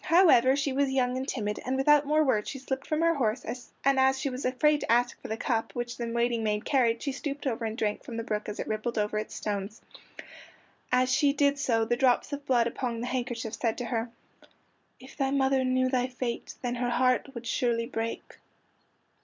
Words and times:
However, 0.05 0.55
she 0.55 0.73
was 0.73 0.89
young 0.89 1.15
and 1.15 1.27
timid, 1.27 1.59
and 1.63 1.77
without 1.77 2.07
more 2.07 2.23
words 2.23 2.49
she 2.49 2.57
slipped 2.57 2.87
from 2.87 3.01
her 3.01 3.13
horse, 3.13 3.45
and 3.85 3.99
as 3.99 4.19
she 4.19 4.31
was 4.31 4.45
afraid 4.45 4.79
to 4.79 4.91
ask 4.91 5.21
for 5.21 5.27
the 5.27 5.37
cup, 5.37 5.75
which 5.75 5.95
the 5.97 6.11
waiting 6.11 6.43
maid 6.43 6.65
carried, 6.65 7.03
she 7.03 7.11
stooped 7.11 7.45
over 7.45 7.65
and 7.65 7.77
drank 7.77 8.03
from 8.03 8.17
the 8.17 8.23
brook 8.23 8.49
as 8.49 8.59
it 8.59 8.67
rippled 8.67 8.97
over 8.97 9.19
its 9.19 9.35
stones. 9.35 9.79
As 10.91 11.13
she 11.13 11.31
did 11.33 11.59
so 11.59 11.85
the 11.85 11.95
drops 11.97 12.33
of 12.33 12.47
blood 12.47 12.65
upon 12.65 12.99
the 13.01 13.05
handkerchief 13.05 13.53
said 13.53 13.77
to 13.77 13.85
her:— 13.85 14.09
"If 14.99 15.15
thy 15.17 15.29
mother 15.29 15.63
knew 15.63 15.87
thy 15.87 16.07
fate 16.07 16.55
Then 16.63 16.73
her 16.81 16.89
heart 16.89 17.35
would 17.35 17.45
surely 17.45 17.85
break." 17.85 18.39